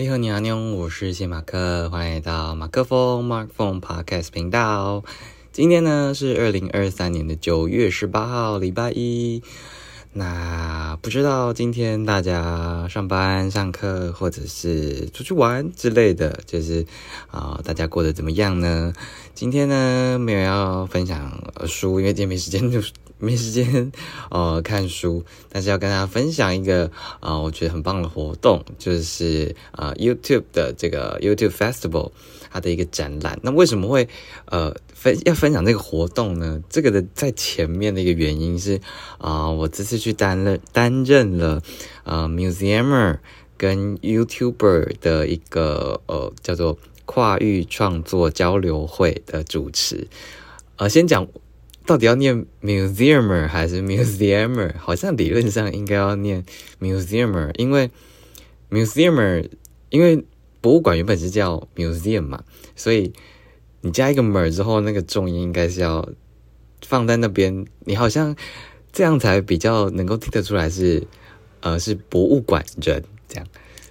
[0.00, 5.04] 你好你阿妞，我是谢马克，欢迎来到马克风 Mark Phone Podcast 频道。
[5.52, 9.42] 今天呢是二零二三年的九月十八号，礼拜一。
[10.14, 16.86] 那不知道今天大家上班、上课，或者是出去玩之类的，就是
[17.30, 18.94] 啊，大家过得怎么样呢？
[19.34, 21.30] 今天呢没有要分享
[21.66, 22.80] 书，因为今天没时间就
[23.20, 23.92] 没时间
[24.30, 26.90] 呃看书，但是要跟大家分享一个
[27.20, 32.10] 啊，我觉得很棒的活动，就是啊 YouTube 的这个 YouTube Festival
[32.50, 33.38] 它的一个展览。
[33.42, 34.08] 那为什么会
[34.46, 34.74] 呃？
[35.00, 36.62] 分要分享这个活动呢？
[36.68, 38.78] 这个的在前面的一个原因是
[39.16, 41.62] 啊，我这次去担任担任了
[42.04, 43.16] 呃 museumer
[43.56, 46.76] 跟 YouTuber 的一个呃叫做
[47.06, 50.06] 跨域创作交流会的主持。
[50.76, 51.26] 呃，先讲
[51.90, 54.72] 到底要念 museumer 还是 museumer？
[54.78, 56.44] 好像理论上应该要念
[56.80, 57.90] museumer，因为
[58.70, 59.48] museumer
[59.88, 60.24] 因为
[60.60, 62.44] 博物馆原本是叫 museum 嘛，
[62.76, 63.12] 所以。
[63.82, 66.06] 你加一个 mer 之后，那个重音应该是要
[66.84, 68.36] 放在那边，你好像
[68.92, 71.06] 这样才比较能够听得出来是
[71.60, 73.46] 呃是博物馆人这样，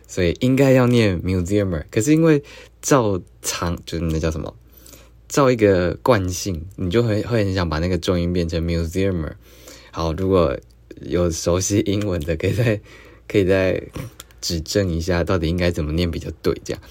[0.07, 1.85] 所以应该要念 museumer。
[1.89, 2.43] 可是因为
[2.83, 4.55] 照常就是那叫什么，
[5.30, 9.33] 造一个惯性，你就会会很想把那个重音变成 museumer。
[9.91, 10.58] 好，如果
[11.02, 12.81] 有熟悉英文的，可以再
[13.27, 13.81] 可以再
[14.41, 16.81] 指正一下，到底应该怎么念比较对这样。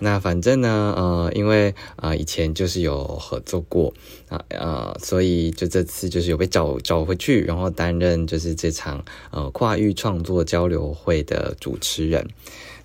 [0.00, 3.94] 那反正呢，呃，因为啊以前就是有合作过
[4.28, 12.26] 啊呃，所以就这次就是有被找找回去，然后担任就是这场呃跨域创作交流会的主持人。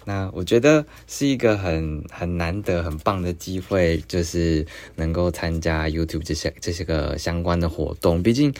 [0.05, 8.23] 那我觉得是一个很很难得、很棒的机会，就是能够参加 YouTube 这些这些个相关的活动。
[8.23, 8.53] 毕竟，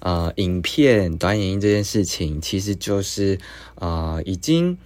[0.00, 3.38] 呃，影片短影音这件事情，其实就是
[3.76, 4.78] 啊，已经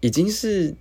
[0.00, 0.74] 已经是。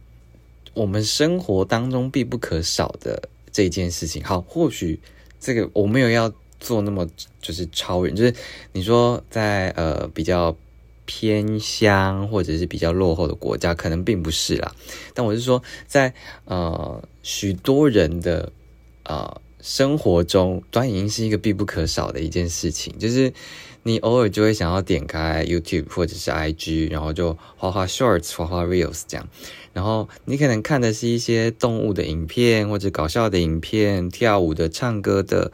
[0.74, 5.00] 我们生活当中必不可少的这件事情，好，或许
[5.40, 7.08] 这个我没有要做那么
[7.42, 8.32] 就是超人，就是
[8.74, 10.56] 你说在呃比较
[11.08, 14.76] 偏乡或者是比较落后的国家，可能并不是啦。
[15.16, 16.14] 但我是说，在
[16.46, 18.52] 呃许多人的
[19.04, 23.34] 呃生活中，短影音是一个必不可少的一件事情，就是
[23.84, 29.28] 你偶尔就会想要点开 YouTube 或者是 IG，然后就画画 Shorts、画画 Reels 这样。
[29.74, 35.52] 然后你可能看的是一些动物的影片，或者搞笑的影片、跳舞的、唱歌的，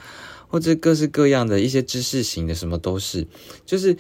[0.48, 3.28] 或者各式各样的一些知识型的，什么都是。
[3.66, 3.98] 就是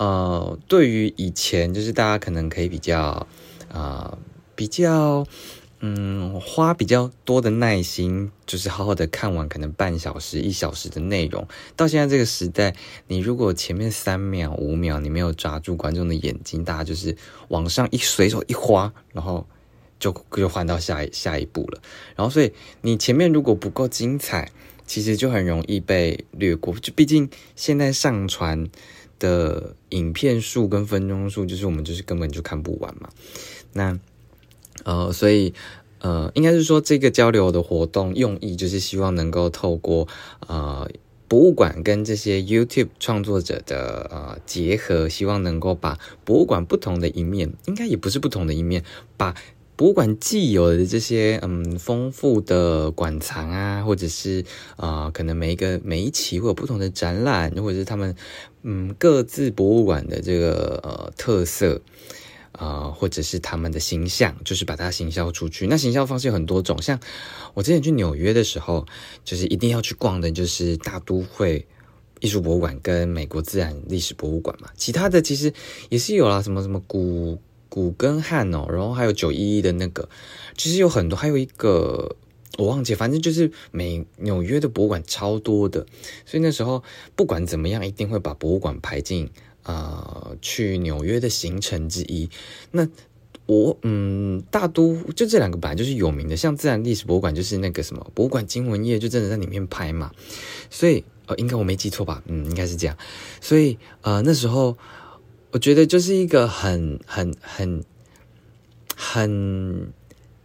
[0.00, 3.26] 呃，对于以前，就是大家可能可以比较
[3.70, 4.16] 啊，
[4.54, 5.26] 比较
[5.80, 11.46] 嗯，花比较多的耐心，就是好好的看完可能半小时、一小时的内容。
[11.76, 12.74] 到现在这个时代，
[13.08, 17.14] 你如果前面三秒、五秒你没有抓住观众的眼睛，大家就是
[17.48, 19.46] 往上一随手一划，然后。
[19.98, 21.82] 就就换到下一下一步了，
[22.16, 22.50] 然后所以
[22.80, 24.50] 你前面如果不够精彩，
[24.86, 26.74] 其实就很容易被略过。
[26.78, 28.66] 就毕竟现在上传
[29.20, 33.08] 的影片数跟分钟数，就是我们就是根本就看不完嘛。
[33.72, 33.96] 那
[34.82, 35.54] 呃，所以
[36.00, 40.08] 呃，应该是说这个交流的活动用意就是希望能够透过
[40.48, 40.90] 呃
[41.28, 48.82] 博物馆跟这些 YouTube 创作者的呃结合，希望能够把博物馆不同的一面，应该也不是不同的一面，
[49.16, 49.36] 把。
[49.80, 54.44] 博物馆既有的这些嗯丰富的馆藏啊，或者是
[54.76, 58.14] 啊，可能每一个每一期会有不同的展览，或者是他们
[58.62, 61.80] 嗯各自博物馆的这个呃特色
[62.52, 65.66] 啊，或者是他们的形象，就是把它行销出去。
[65.66, 67.00] 那行销方式有很多种，像
[67.54, 68.84] 我之前去纽约的时候，
[69.24, 71.66] 就是一定要去逛的，就是大都会
[72.20, 74.68] 艺术博物馆跟美国自然历史博物馆嘛。
[74.76, 75.50] 其他的其实
[75.88, 77.40] 也是有啦，什么什么古。
[77.70, 80.08] 古根汉哦，然后还有九一一的那个，
[80.56, 82.16] 其实有很多，还有一个
[82.58, 85.86] 我忘记，反正就是美纽约的博物馆超多的，
[86.26, 86.82] 所以那时候
[87.14, 89.30] 不管怎么样，一定会把博物馆排进
[89.62, 92.28] 啊去纽约的行程之一。
[92.72, 92.88] 那
[93.46, 100.10] 我嗯，大都就这两个本来就是有名的，像自然历史博物馆就是那个什么博物馆惊魂夜，就真的在里面拍嘛，
[100.70, 102.20] 所以呃，应该我没记错吧？
[102.26, 102.98] 嗯，应该是这样，
[103.40, 104.76] 所以呃那时候。
[105.52, 107.84] 我觉得就是一个很很很
[108.94, 109.92] 很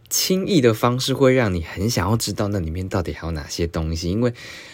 [0.10, 4.10] 轻易的方式，会让你很想要知道那里面到底还有哪些东西。
[4.10, 4.34] 因为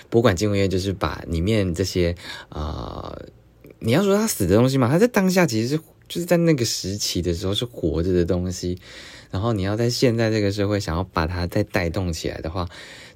[0.09, 2.15] 博物馆金文业就是把里面这些
[2.49, 3.17] 啊，
[3.79, 8.79] 你要说他死的东西嘛，他在当下其实是就是在那个时期的时候是活着的东西，
[9.31, 12.69] 然后你要在现在这个社会想要把它再带动起来的话。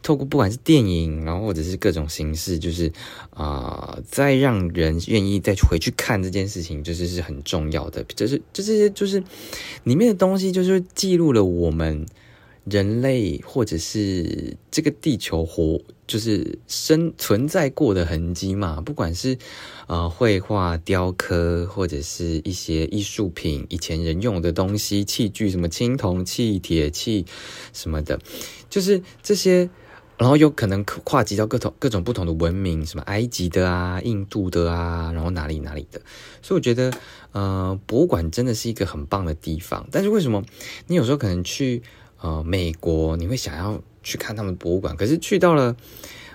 [0.06, 2.94] 透过不管是电影，然后或者是各种形式，就是
[3.32, 8.04] 啊，再让人愿意再回去看这件事情，就是是很重要的。
[8.16, 9.24] 就是就这些就是
[9.84, 12.06] 里面的东西，就是记录了我们
[12.66, 15.82] 人类或者是这个地球活。
[16.08, 19.36] 就是生存在过的痕迹嘛，不管是
[19.88, 27.26] 呃绘画、雕刻，或者是一些艺术品，以前人用的东西、器具，什么青铜器、铁器
[27.74, 28.20] 什么的，
[28.70, 29.68] 就是这些，
[30.18, 36.02] 然后有可能跨及到各种各种不同的文明，什么埃及的啊、印度的啊，然后哪里哪里的，
[36.42, 36.92] 所以我觉得
[37.32, 39.88] 呃博物馆真的是一个很棒的地方。
[39.92, 40.44] 但是为什么
[40.88, 41.84] 你有时候可能去
[42.22, 43.82] 呃美国，你会想要？
[44.06, 45.76] 去看他们博物馆，可是去到了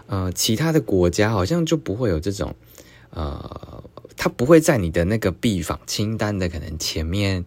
[0.08, 2.56] 呃其他的国家，好像就不会有这种
[3.10, 3.84] 呃，
[4.16, 7.44] 它不会在你的那个必访清单的可能前面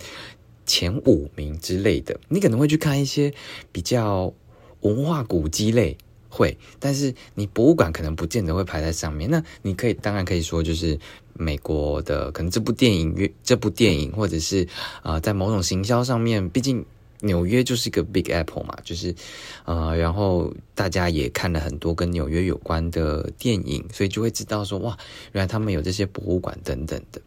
[0.65, 2.21] 前五名之类的。
[2.29, 3.33] 你可能会去看一些
[3.73, 4.33] 比较
[4.79, 5.97] 文化古迹类
[6.33, 9.29] 会，但是你博物馆可能不见得会排在上面。
[9.29, 10.97] 那你可以当然可以说，就是
[11.33, 14.67] 美国的可能这部电影，这部电影或者是
[15.03, 16.83] 呃在某种行销上面，毕竟。
[17.25, 19.15] 纽约就是一个 Big Apple 嘛，就是，
[19.63, 24.97] 呃，然后大家也看了很多跟纽约有关的电影，所以就会知道说，哇，
[25.31, 27.21] 原来他们有这些博物馆等等的。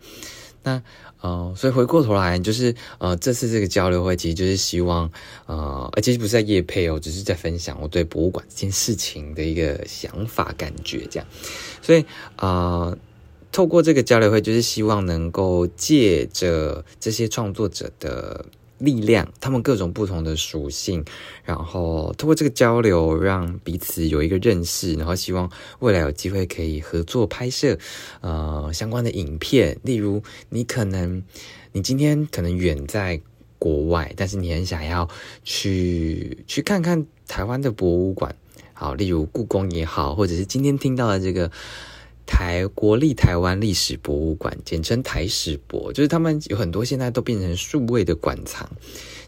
[0.67, 0.83] 那，
[1.21, 5.09] 呃，所以回过头来，就是呃，这次这个交流会，其实就是希望，
[5.47, 11.27] 呃，而且不是在夜配哦，只是在分享我对博物馆这件事情的一个想法感觉这样。
[11.81, 12.05] 所以，
[12.39, 12.99] 呃，
[13.53, 18.45] 透过这个交流会，就是希望能够借着这些创作者的。
[18.79, 21.05] 力量，他们各种不同的属性，
[21.45, 27.79] 然后通过这个交流，让彼此有一个认识，然后希望未来有机会可以合作拍摄，
[28.21, 29.79] 呃，相关的影片。
[29.83, 31.23] 例如，你可能，
[31.73, 33.21] 你今天可能远在
[33.59, 35.09] 国外，但是你很想要
[35.43, 38.37] 去去看看台湾的博物馆，
[38.75, 41.51] 好，例如故宫也好，或者是今天听到的这个。
[42.27, 48.69] 台国立台湾历史博物馆，简称台史博，就是他们有很多现在都变成数位的馆藏，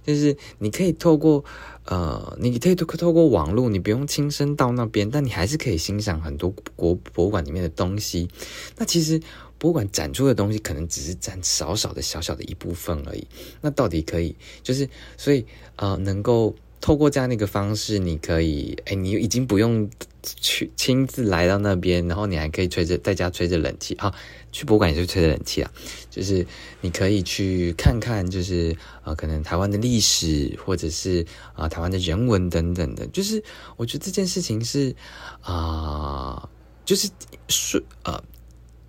[0.04, 1.44] 就是你可以透过
[1.84, 8.28] 呃，你可以透过网络，你不用亲身到那边，但你还是可以欣赏很多国博物馆里面的东西。
[8.76, 9.20] 那其实
[9.58, 13.26] 博物馆展出的东西，可能只是占少少的小小的一部分而已。
[13.60, 15.46] 那到底可以，就是所以
[15.76, 16.54] 呃，能够。
[16.80, 19.90] 透过这样的一个方式，你可以，哎，你已经不用
[20.22, 23.94] 去亲自来到那边，然后你还可以吹着在家吹着冷气。
[23.94, 24.14] 啊，
[24.52, 25.70] 去博物馆也是吹着冷气啊，
[26.10, 26.46] 就是
[26.80, 33.42] 你可以去看看，就是呃，可能台湾的历史，或者是啊，台湾的人文等等的，就是
[33.76, 34.94] 我觉得这件事情是
[35.42, 36.48] 啊，
[36.84, 37.08] 就是
[37.48, 38.22] 是呃。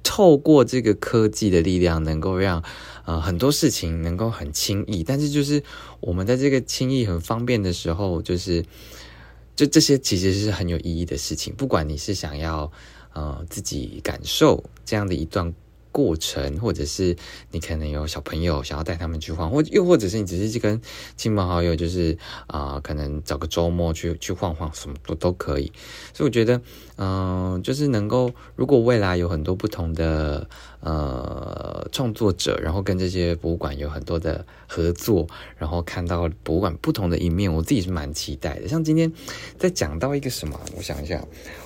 [0.01, 2.63] 透过这个科技的力量，能够让
[3.05, 5.61] 呃很多事情能够很轻易，但是就是
[5.99, 8.65] 我们在这个轻易很方便的时候，就是
[9.59, 11.53] 就这些其实是很有意义的事情。
[11.53, 12.71] 不管你是想要
[13.11, 15.53] 呃自己感受这样的一段。
[15.91, 17.15] 过程，或者是
[17.51, 20.80] 你可能有小朋友想要带他们去晃，或又或者是你只是去跟
[21.18, 25.71] 亲朋好友，就是啊，可能找个周末去去晃晃，什么都都可以。
[26.13, 26.62] 所以我觉得，
[26.97, 30.47] 嗯，就是能够，如果未来有很多不同的
[30.81, 35.27] 呃创作者，然后跟这些博物馆有很多的合作，
[35.57, 38.68] 然后看到博物馆不同的一面，我自己是蛮期待的。
[38.68, 39.12] 像今天
[39.57, 41.24] 在讲到一个什么，我想一下。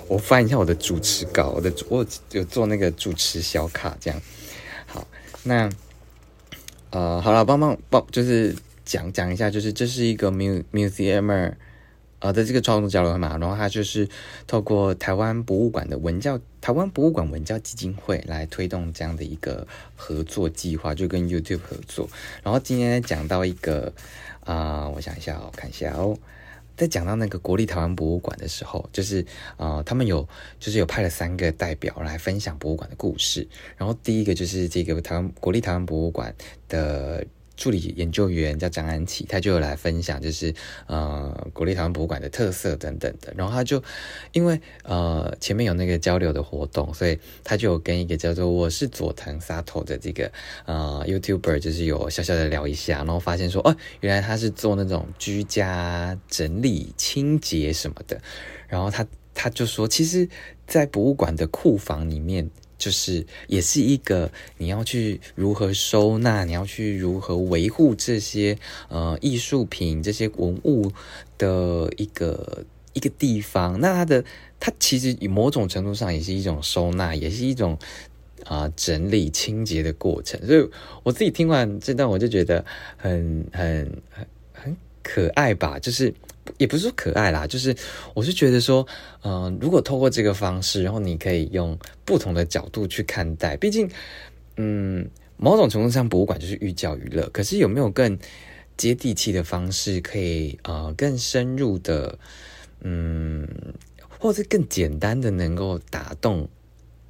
[0.10, 4.13] 我翻一下我的主持稿，我的我有做那个主持小卡，这样
[4.86, 5.08] 好。
[5.44, 5.70] 那
[6.92, 8.56] 呃，好了，帮帮帮，就是
[8.86, 11.54] 讲讲一下，就是这是一个 museumer
[12.20, 14.08] 呃的这个创作交流嘛，然后它就是
[14.48, 22.08] 透过台湾博物馆的文教台湾博物馆文教基金会来推动这样的一个合作计划，就跟 YouTube 合作。
[22.44, 23.92] 然后今天讲到一个
[24.46, 26.18] 啊，我想一下，我看一下哦。
[26.84, 29.26] 在讲到那个国立台湾博物馆的时候，就是
[29.58, 30.28] 呃，他们有
[30.60, 33.48] 就是有派了三个代表来分享博物馆的故事。
[33.78, 36.36] 然后第一个就是这个台湾国立台湾博物馆
[36.68, 37.26] 的。
[37.56, 40.54] 助理研究员叫张安琪，他就有来分享，就是
[40.88, 43.34] 呃国立台湾博物馆的特色等等的。
[43.38, 43.82] 然后他就
[44.32, 50.32] 因为呃前面有那个交流的活动，所以他就有跟一个叫做我是佐藤沙头的这个
[50.66, 58.20] 呃 YouTuber，就是有小小的聊一下，然后发现说哦，原来他是做那种居家整理清洁什么的。
[58.68, 59.06] 然后他
[59.36, 60.28] 他就说，其实，
[60.66, 62.50] 在博物馆的库房里面。
[62.84, 68.58] 就是也是一个你要去如何收纳，你要去如何维护这些
[68.90, 70.92] 呃艺术品、这些文物
[71.38, 73.80] 的一个一个地方。
[73.80, 74.26] 那它的
[74.60, 77.80] 它其实某种程度上也是一种收纳，也是一种
[78.44, 80.46] 啊整理清洁的过程。
[80.46, 80.70] 所以
[81.04, 82.66] 我自己听完这段，我就觉得
[82.98, 85.80] 很很很很可爱吧。
[85.80, 86.14] 就是
[86.58, 87.76] 也不是说可爱啦，就是
[88.14, 88.86] 我是觉得说，
[89.24, 93.90] 嗯，如果透过这个方式，然后你可以用不同的角度去看待，毕竟，
[94.58, 98.18] 嗯，某种程度上博物馆就是寓教于乐，可是有没有更
[98.78, 102.18] 接地气的方式，可以呃更深入的，
[102.82, 103.48] 嗯，
[104.20, 106.48] 或者更简单的能够打动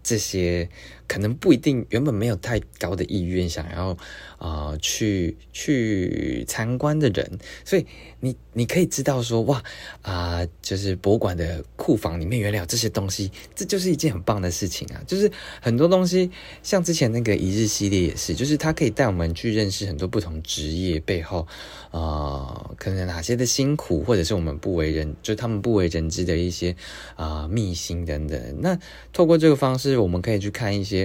[0.02, 0.70] 这些。
[1.14, 3.96] 可能不一定，原本没有太高的意愿想要
[4.40, 7.86] 啊去去参观的人，所以
[8.20, 9.64] 你你可以知道说哇
[10.02, 15.04] 啊，就是博物馆的库房里面原来有这些东西，这就是一件很棒的事情啊！
[15.06, 16.32] 就是很多东西，
[16.64, 21.48] 像之前那个一日系列也是，就是它可以带我们去认识很多不同职业背后
[21.92, 26.76] 啊，可能哪些的辛苦，或者是我们不为人，就他们不为人知的一些
[27.14, 28.62] 啊秘辛等等。
[28.62, 28.76] 那
[29.12, 31.03] 透过这个方式，我们可以去看一些。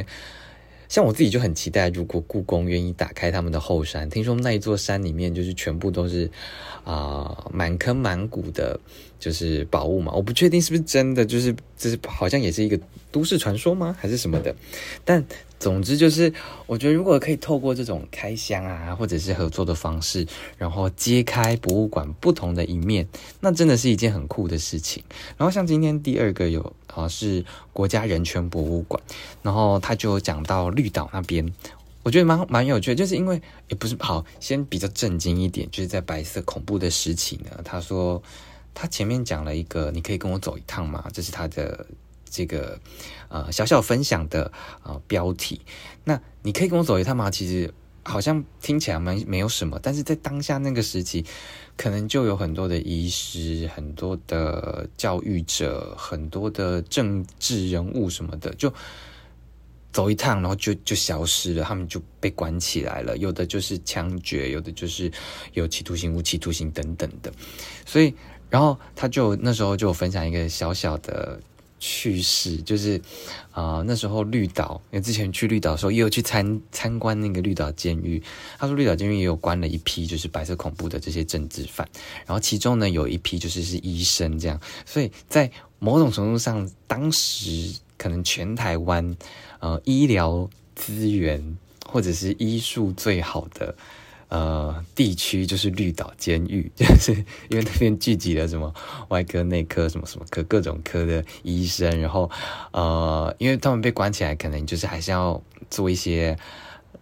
[0.88, 6.30] 像我自己就很期待，如果故宫愿意打开他们的后山，听说那一座山里面就是全部都是
[6.84, 8.78] 啊满坑满谷的，
[9.18, 10.12] 就是宝物嘛。
[10.12, 12.80] 我不确定是不是真的，就是这是好像也是一个
[13.12, 14.54] 都市传说吗，还是什么的？
[15.04, 15.24] 但。
[15.58, 16.32] 总之就是，
[16.66, 23.06] 我觉得如果可以透过这种开箱啊，或者是合作的方式，然后揭开博物馆不同的一面，
[23.40, 25.02] 那真的是一件很酷的事情。
[25.36, 29.02] 然后像今天第二个有啊是国家人权博物馆，
[29.42, 31.52] 然后他就讲到绿岛那边，
[32.04, 38.22] 我觉得蛮蛮有趣，就是因为也不是好，先比较震惊一点，就是在白色恐怖的时期呢，他说
[38.72, 41.04] 他前面讲了一个，你可以跟我走一趟吗？
[41.12, 41.84] 这是他的。
[42.30, 42.78] 这个
[43.28, 44.50] 呃小小分享的
[44.82, 45.60] 呃标题，
[46.04, 47.30] 那你可以跟我走一趟吗？
[47.30, 47.72] 其实
[48.04, 51.24] 好像听起来没没有什么，但是在当下那个时期，
[51.76, 58.72] 可能就有很多的医师、很多的教育者、很多的政治人物什么的，就
[59.92, 63.14] 走一趟，然后就就消失了，他们就被关起来了。
[63.18, 65.12] 有的就是枪决，有的就是
[65.52, 67.30] 有期徒刑、无期徒刑等等的。
[67.84, 68.14] 所以，
[68.48, 71.38] 然后他就那时候就分享一个小小的。
[71.78, 73.00] 去世就是，
[73.50, 78.22] 啊，那时候绿岛，因为之前去绿岛的时候，也有去参参观那个绿岛监狱。
[78.58, 81.88] 他说绿岛监狱也有关了一批就是白色恐怖的这些政治犯，
[82.26, 89.16] 然后其中呢有一批就是是医生这样，所以在某种程度上，当时可能全台湾，
[89.60, 91.56] 呃，医疗资源
[91.86, 93.74] 或者是医术最好的。
[94.28, 97.12] 呃，地区就是绿岛监狱， 就是
[97.48, 98.72] 因为那边聚集了什么
[99.08, 102.30] 外科、内科、什么什么科各种科的医生，然后
[102.72, 106.36] 呃，因为他们被关起来，可能就是还是要做一些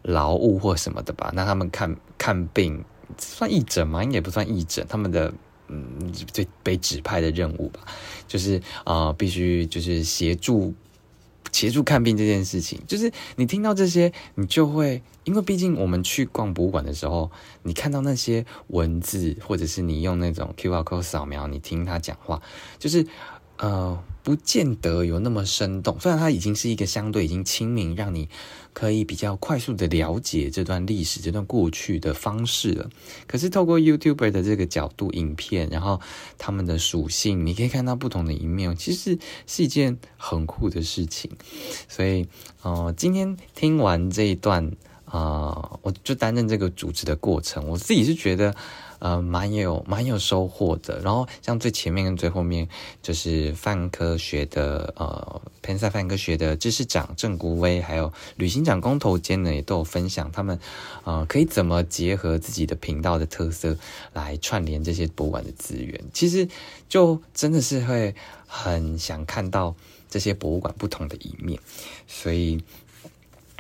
[0.03, 1.33] 劳务或什么的吧。
[1.35, 2.85] 那他们看看病
[3.19, 4.05] 算义诊吗？
[4.05, 5.33] 应该也不算义诊，他们的
[5.69, 7.81] 嗯，最被指派的任务吧，
[8.29, 10.73] 就是啊，必须就是协助。
[11.53, 17.31] 协助看病这件事情，就是你听到这些，你就会，因为毕竟我们去逛博物馆的时候，
[17.63, 22.41] 你看到那些文字，或者是你用那种 QR code 扫描，你听他讲话，
[22.79, 23.07] 就是。
[23.59, 26.01] 呃，不见得有那么生动。
[26.01, 28.29] 虽然它已经是一个相对已经亲民，让你
[28.73, 32.91] 可以比较快速的了解这段历史、这段过去的方式了。
[33.29, 36.01] 可是透过 YouTuber 的这个角度影片，然后
[36.39, 39.17] 他们的属性，你可以看到不同的一面，其实
[39.47, 41.31] 是一件很酷的事情。
[41.89, 42.27] 所以，
[42.63, 44.73] 呃，今天听完这一段，
[45.05, 48.53] 啊，我就担任这个主持的过程，我自己是觉得。
[48.99, 50.99] 呃，蛮有蛮有收获的。
[51.01, 52.67] 然后像最前面跟最后面，
[53.03, 60.59] 就是泛科学的呃，偏赛泛科学的知识长郑国威，还有旅行长工头间呢，也都有分享他们
[61.05, 63.77] 呃，可以怎么结合自己的频道的特色
[64.15, 66.03] 来串联这些博物馆的资源。
[66.15, 66.49] 其实
[66.89, 68.15] 就真的是会
[68.47, 69.75] 很想看到
[70.09, 71.61] 这些博物馆不同的一面，
[72.07, 72.65] 所以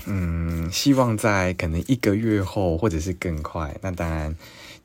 [0.06, 4.34] 嗯，希望在可能一个月后或者是更快，那当然。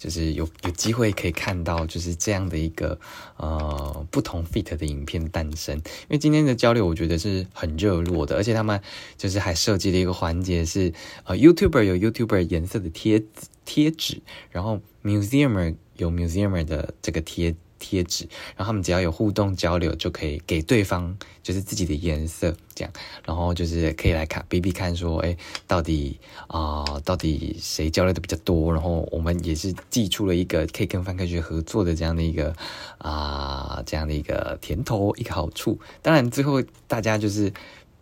[0.01, 2.99] 就是有有机会可以看到，就是这样的一个
[3.37, 5.75] 呃不同 fit 的影片诞生。
[5.75, 8.81] 因为今天的交流，我觉得是很热络的，而且他们
[9.15, 10.91] 就是还设计了一个环节是
[11.25, 13.23] 呃 YouTuber 有 YouTuber 颜色的贴
[13.63, 17.53] 贴纸，然后 Museum 有 Museum 的这个贴。
[17.81, 22.93] 贴纸，然后他们只要有互动交流，就可以给对方就是自己的颜色，这样，
[23.25, 25.35] 然后就是可以来看比比看，说，哎，
[25.65, 28.71] 到底啊，到底谁交流的比较多？
[28.71, 32.55] 然后我们也是寄出了一个可以跟范科学合作的这样的一个
[32.99, 35.79] 啊，这样的一个甜头，一个好处。
[36.03, 37.51] 当然，最后大家就是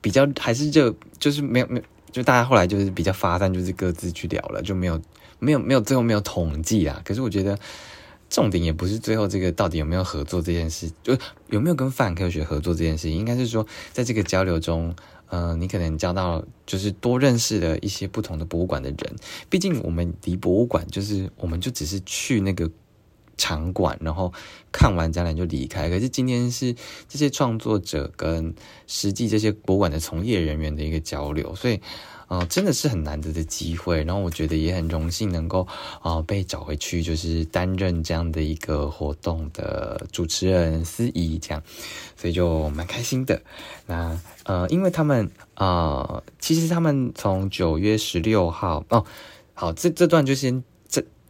[0.01, 5.01] 比较还是就就是没有没有，就大家后来就是比较发散，就是各自去聊了，就没有
[5.39, 7.01] 没有没有最后没有统计啊。
[7.05, 7.57] 可是我觉得。
[8.29, 11.17] 重点也不是最后这个到底有没有合作这件事，就
[11.49, 14.95] 有没有跟范科学合作这件事情，应该是说在这个交流中，
[15.27, 19.15] 呃，你可能交到就是多认识了一些不同的博物馆的人。
[19.49, 22.69] 毕竟我们离博物馆就是，我们就只是去那个。
[23.41, 24.33] 场馆，然后
[24.69, 25.87] 看完展览就离开。
[25.87, 26.75] 可是今天是
[27.07, 28.53] 这些创作者跟
[28.85, 31.79] 实际这些博物馆的从业人员的一个交流，所以。
[32.29, 35.67] 啊，真的是很难得的机会，然后我觉得也很荣幸能够
[36.01, 41.61] 啊被找回去，就是担任这样的一个活动的主持人司仪，这样，
[42.15, 43.41] 所以就蛮开心的。
[43.87, 49.03] 那呃，因为他们啊，其实他们从九月十六号哦，
[49.53, 50.63] 好，这这段就先。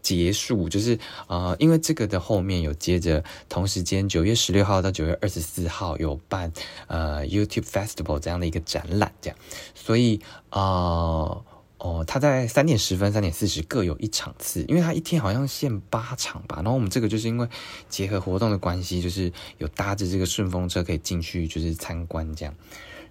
[0.09, 0.97] 结束就是
[1.27, 6.51] 呃，因为这个的后面有接着同时间九月十六号到九月二十四号有办
[6.87, 9.37] 呃 YouTube Festival 这样的一个展览，这样，
[9.75, 11.43] 所以呃
[11.77, 16.55] 哦，他在三点十分、三点四十各有一场次，因为他一天好像限八场吧。
[16.57, 17.47] 然后我们这个就是因为
[17.87, 22.55] 结合活动的关系，就是有搭着这个顺风车可以进去就是参观这样，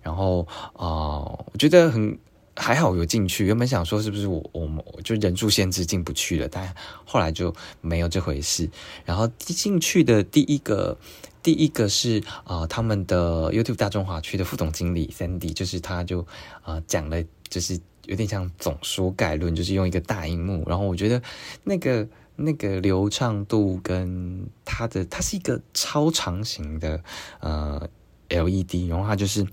[0.03, 2.19] 然后啊，我觉得很。
[2.59, 6.75] 还好有进去，原本想说是不是我我们就人数限制进不去了，但
[7.05, 8.69] 后来就没有这回事。
[9.05, 10.99] 然后进去的第一个，
[11.41, 16.27] 第一个是啊，他们的 YouTube 大中华区的副总经理 Sandy，就是他就
[16.63, 21.23] 啊讲了，就是有点像总说概论，就是用一个大荧幕，然后我觉得
[21.63, 27.01] 那个那个流畅度跟它的，它是一个超长型的
[27.39, 27.89] 呃
[28.29, 29.47] LED，然后它就是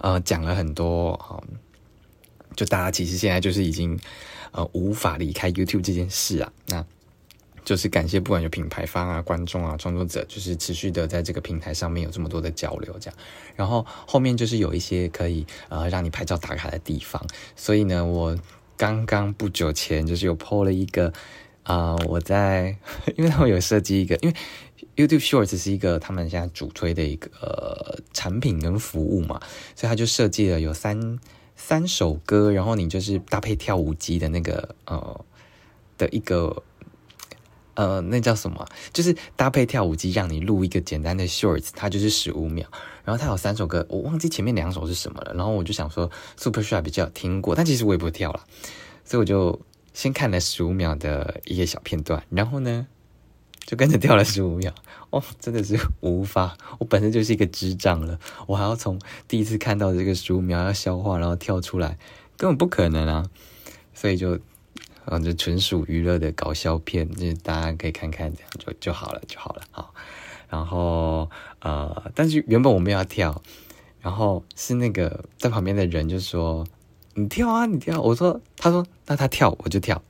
[0.00, 1.38] 呃讲了很多啊。
[2.56, 3.96] 就大家其实现在就是已经，
[4.50, 6.52] 呃，无法离开 YouTube 这件事啊。
[6.66, 6.84] 那
[7.64, 13.18] 就是感谢不管有品牌方啊、观众啊、创作者，就是持续的在这个平台上面有这么多的交流，这样。
[13.56, 17.20] 然后后面就是有一些可以呃让你拍照打卡的地方。
[17.56, 18.38] 所以呢，我
[18.76, 21.12] 刚刚不久前就是有 PO 了一个
[21.64, 22.76] 啊，我在
[23.18, 24.36] 因为他们有设计一个，因为
[24.94, 29.40] YouTube Shorts 是一个他们现在主推的一个产品跟服务嘛，
[29.74, 31.18] 所以他就设计了有三。
[31.56, 35.24] 三首歌，然后你就是搭配跳舞机的那个呃
[35.98, 36.62] 的一个
[37.74, 38.66] 呃，那叫什么？
[38.92, 42.66] 就是搭配跳舞机，让你录一个简单的 shorts，它就是十五秒。
[43.04, 45.34] 然后它有三首歌，我忘记前面两首是什么了。
[45.34, 48.40] 然后我就想说，Super Shy 比较听过，但其实我也不会跳了，
[49.04, 49.60] 所以我就
[49.92, 52.86] 先看了十五秒的一个小片段，然后呢？
[53.66, 54.72] 就跟着跳了十五秒，
[55.10, 61.98] 哦，真的是无法，我本身就是一个智障了，我还要从第一次看到这个十五秒要消化，然后跳出来，
[62.36, 63.26] 根本不可能啊！
[63.92, 64.38] 所以就，
[65.06, 69.92] 嗯，就纯属娱乐的搞笑片，就是大家可以看看，这样就就好了，就好了，好。
[70.48, 73.42] 然后，呃，但是原本我们要跳，
[74.00, 76.64] 然后是那个在旁边的人就说
[77.14, 80.00] ：“你跳啊，你跳。”我说：“他说那他跳，我就跳。”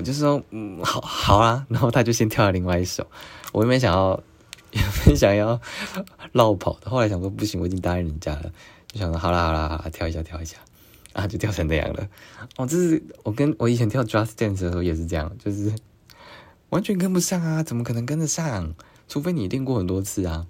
[0.00, 3.06] 我就说，嗯，好好啊，然后他就先跳了另外一首，
[3.52, 4.18] 我原本想要，
[4.70, 5.60] 原本想要
[6.32, 8.50] 绕跑的，后来想说不行，我已经答应人家了，
[8.90, 10.56] 就想说好啦好啦好啦，跳一下跳一下，
[11.12, 12.08] 啊，就跳成那样了。
[12.56, 15.70] 哦，这是我跟我以前跳 Just Dance 的时候也是这样，就是
[16.70, 18.72] 完全跟不上啊，怎么可能跟得上？
[19.06, 20.46] 除非你练过很多次啊。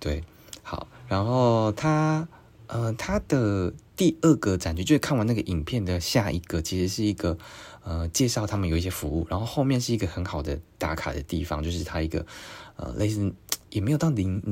[0.00, 0.24] 对，
[0.62, 2.26] 好，然后他，
[2.68, 7.36] 呃，他的第二个展区就是看完那个影片的下一个，其实是一个。
[7.84, 12.24] 呃，介绍他们有一些服务，然后后面是一个很好的打卡的地方，就是它一个
[12.76, 13.32] 呃类似
[13.70, 14.42] 也没有到零。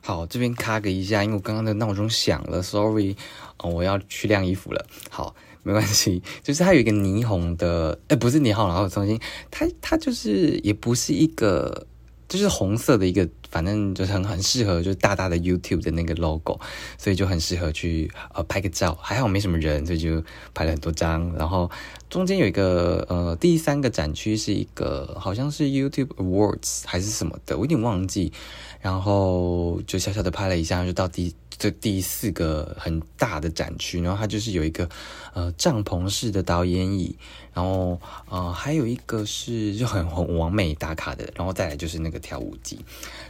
[0.00, 3.16] 好，这边卡个一下，因为我刚刚的闹钟响了，sorry，
[3.62, 4.84] 我要去晾衣服了。
[5.10, 11.86] 好，没关系，就是它有一个霓虹的，哎，不是霓虹，然后重新，它它就是也不是一个。
[12.32, 16.58] 就是红色的一个，反正就是很很适合，就是大大的 YouTube 的那个 logo，
[16.96, 18.96] 所以就很适合去呃拍个照。
[19.02, 21.30] 还好没什么人，所以就拍了很多张。
[21.36, 21.70] 然后
[22.08, 28.32] 中间有一个呃第三个展区是一个好像是 YouTube Awards 还是什么的，我有点忘记。
[28.80, 34.88] 然后就小小的拍了一下，就到第这第四个很大的展区，然后它就是有一个
[35.32, 37.16] 呃帐篷式的导演椅，
[37.54, 42.80] 然后呃还有一个是就很很完美打卡的，然后再来就是那个跳舞机，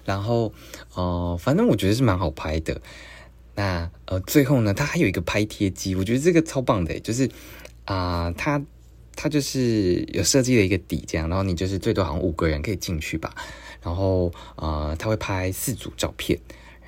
[0.07, 0.51] 然后
[0.95, 2.81] 呃反正我觉得是蛮好拍的。
[3.55, 7.31] 那呃最后呢，它还有一个拍贴机，我觉得这个超棒的，就是
[7.85, 8.63] 啊它
[9.15, 13.35] 它就是有设计了一个底这样，然后你就是最多好像五个人可以进去吧。
[13.83, 16.39] 然后，呃，他会拍四组照片，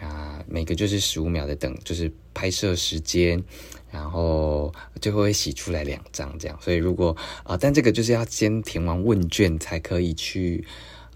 [0.04, 3.42] 啊，每个就是十五秒的等，就是拍摄时间，
[3.90, 6.58] 然后最后会洗出来两张这样。
[6.60, 10.64] 所以如果啊，但这个就是要先填完问卷才可以去，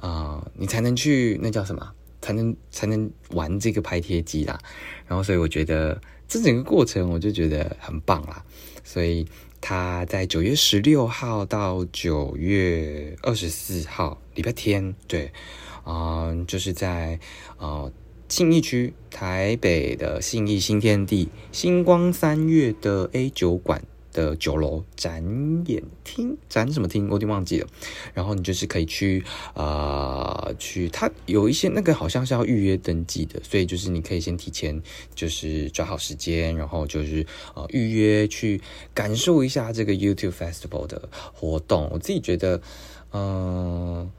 [0.01, 4.59] 啊，你才能去那叫什么，才能才能玩这个拍贴机啦。
[5.07, 8.42] 然后，所以我觉得这整个过程我就觉得很棒啦。
[8.83, 9.27] 所以
[9.61, 15.31] 他在九月十六号到九月二十四号礼拜天，对。
[15.85, 17.18] 啊，就是在
[17.57, 17.90] 啊
[18.29, 25.23] 信义区台北的信义新天地星光三月的 A 酒馆的酒楼展
[25.67, 27.67] 演厅，展什么厅我有点忘记了。
[28.12, 34.83] 然后你就是可以去啊，去它有一些那个好像是要预约登记的，所以就是你可以先提前
[35.14, 38.61] 就是抓好时间，然后就是呃预约去
[38.93, 41.88] 感受一下这个 YouTube Festival 的活动。
[41.91, 42.61] 我自己觉得，
[43.12, 44.11] 嗯，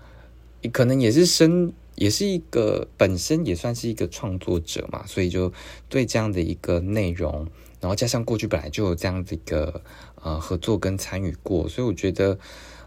[0.72, 1.72] 可能也是生。
[2.00, 5.52] 也是一个本身也算是一个创作者嘛，所以就
[5.90, 7.46] 对这样的一个内容，
[7.82, 9.82] 然后加上过去本来就有这样的一个
[10.24, 12.40] 呃合作跟参与过，所以我觉得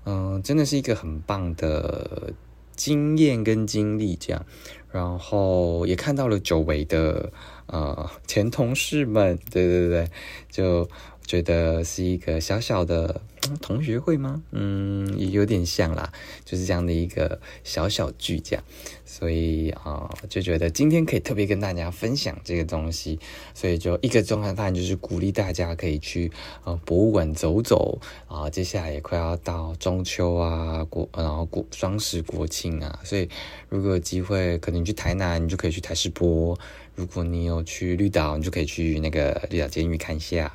[0.07, 2.33] 嗯真的是一个很棒的
[2.75, 4.47] 经验跟经历这样，
[4.91, 7.31] 然后也看到了久违的
[7.67, 10.09] 呃前同事们，对对对，
[10.51, 10.89] 就。
[11.27, 13.21] 觉得是一个小小的
[13.61, 14.43] 同学会吗？
[14.51, 16.13] 嗯，也有点像啦，
[16.45, 18.65] 就是这样的一个小小聚这样，
[19.05, 23.19] 所以啊，就觉得今天可以特别跟大家分享这个东西，
[23.55, 26.31] 所以就一个钟汉饭就是鼓励大家可以去
[26.65, 28.49] 呃博物馆走走啊。
[28.51, 33.29] 接下来也快要到中秋啊，国然后国双十国庆啊，所以
[33.69, 36.57] 如果有机会，可能你去台南，你就可以去台视播；
[36.95, 40.53] 如果你有去绿岛，你就可以去那个绿岛监狱看一下。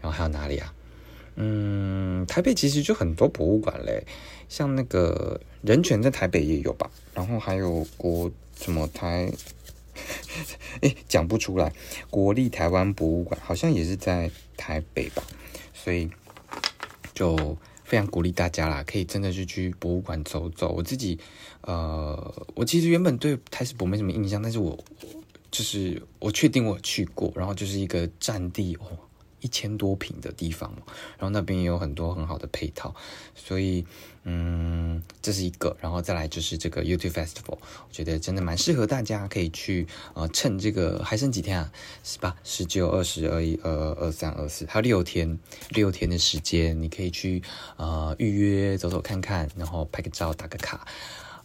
[0.00, 0.74] 然后还有哪里啊？
[1.36, 4.04] 嗯，台北其实就很多博物馆嘞，
[4.48, 6.90] 像那个人权在台北也有吧。
[7.14, 9.32] 然后还有国什么台，
[10.82, 11.72] 哎，讲不出来。
[12.10, 15.22] 国立台湾博物馆好像也是在台北吧。
[15.72, 16.10] 所以
[17.14, 20.74] 就非常鼓励大家啦，可以真的是去博物馆走走。
[20.76, 21.18] 我自己，
[21.62, 24.78] 呃，我其实原本对台史博没什么印象，但是我
[25.50, 28.98] 就是我确定我去过，然后就是一个占地哦。
[29.40, 30.72] 一千多平的地方
[31.18, 32.94] 然后那边也有很多很好的配套，
[33.34, 33.84] 所以
[34.24, 41.72] 嗯，这是一个，然后再来就是这个 YouTube Festival，我觉得真的蛮适合大家可以去呃，趁这个还剩几天啊，
[42.04, 45.38] 十八、十九、二十、二一、二二、二三、二四，还有六天，
[45.70, 47.42] 六天的时间，你可以去
[47.76, 50.86] 呃预约走走看看，然后拍个照打个卡。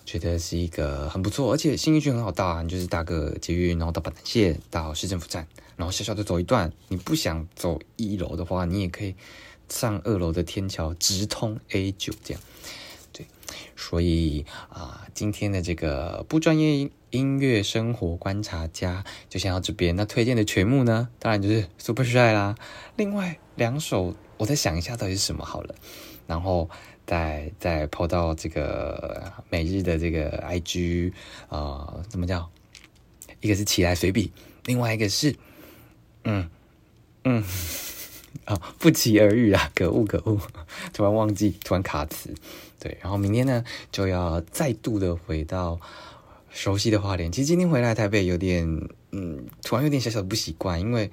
[0.06, 6.72] 觉得是一个很不错，而且新义区很好到啊，你就是搭个捷运，然后到板南线到市政府站，然后小小的走一段。
[6.88, 9.16] 你不想走一楼的话，你也可以
[9.70, 12.44] 上二楼的天桥直通 A 九这样。
[13.12, 13.26] 对，
[13.76, 19.96] 所以啊，今天的这个不专业音乐生活观察家就先到这边。
[19.96, 22.56] 那推荐的曲目呢，当然就是 Super Shy 啦。
[22.96, 25.76] 另外两首，我再想一下到底是什么好了，
[26.28, 26.70] 然后。
[27.08, 31.14] 再再抛到这个每日的这个 IG
[31.50, 32.50] 啊，怎么叫？
[33.42, 34.32] 一个是起来随笔，
[34.64, 35.36] 另外一个是，
[36.26, 36.50] 嗯
[37.24, 37.44] 嗯，
[38.44, 40.40] 啊， 不期而遇啊，可恶可恶，
[40.94, 42.36] 突然忘记，突然卡词，
[42.80, 45.80] 对，然后明天呢就要再度的回到
[46.52, 47.32] 熟悉的花莲。
[47.32, 48.68] 其实今天回来台北有点，
[49.12, 51.10] 嗯，突然有点小小的不习惯，因为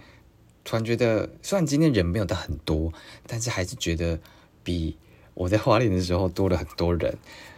[0.64, 2.92] 突然觉得，虽然今天人没有到很多，
[3.26, 4.18] 但是还是觉得
[4.64, 4.96] 比。
[5.34, 7.16] 我在花莲的时候多了很多人，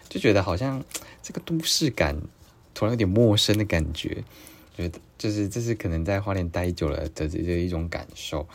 [0.08, 0.80] 就觉得好像
[1.24, 2.16] 这个都市感
[2.72, 4.22] 突然有点陌生的感觉，
[4.76, 8.46] 觉得就是这是可能在花莲待久了的这一种感受。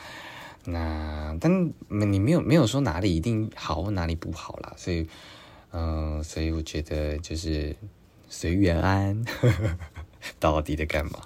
[0.65, 5.07] 那但你没有没有说哪里一定好哪里不好啦，所以
[5.71, 7.75] 嗯，所以我觉得就是
[8.29, 9.25] 随缘安。
[10.37, 11.21] 到底在干嘛？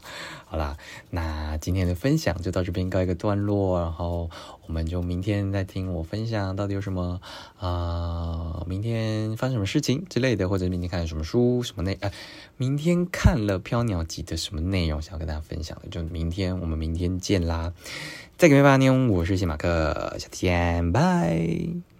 [0.53, 0.77] 好啦，
[1.09, 4.29] 那今天的分享就到这边告一个段落，然后
[4.67, 7.19] 我们就明天再听我分享到底有什么
[7.57, 8.63] 啊？
[8.67, 11.97] 明天发生什么事情之类的，或者明天看了什么书什么内？
[12.01, 12.11] 呃，
[12.55, 17.73] 明天看了《飘鸟集》的什么内容，想要跟大家分享的，就明天我们明天见啦！
[18.37, 21.92] 再给拜拜妞，我是谢马克，下次见，拜。